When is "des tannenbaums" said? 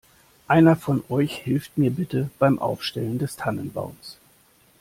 3.19-4.17